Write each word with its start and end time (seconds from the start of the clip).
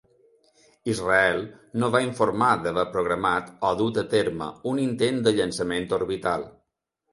Israel 0.93 1.41
no 1.83 1.89
va 1.97 2.01
informar 2.05 2.47
d'haver 2.63 2.87
programat, 2.97 3.53
o 3.71 3.75
dut 3.83 4.01
a 4.05 4.07
terme 4.15 4.49
un 4.75 4.83
intent 4.89 5.23
de 5.29 5.37
llançament 5.39 5.89
orbital. 6.03 6.51